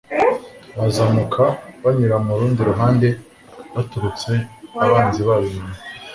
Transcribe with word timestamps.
barazamuka 0.75 1.43
banyura 1.83 2.15
mu 2.25 2.33
rundi 2.39 2.59
ruhande 2.69 3.07
baturutse 3.73 4.31
abanzi 4.85 5.19
babo 5.27 5.45
inyuma 5.51 5.75